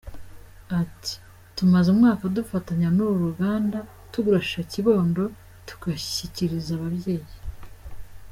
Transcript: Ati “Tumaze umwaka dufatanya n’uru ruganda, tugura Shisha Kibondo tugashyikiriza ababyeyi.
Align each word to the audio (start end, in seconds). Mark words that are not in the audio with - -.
Ati 0.81 1.13
“Tumaze 1.55 1.87
umwaka 1.95 2.23
dufatanya 2.37 2.87
n’uru 2.95 3.19
ruganda, 3.27 3.77
tugura 4.11 4.45
Shisha 4.47 4.63
Kibondo 4.71 5.23
tugashyikiriza 5.67 6.71
ababyeyi. 6.77 7.31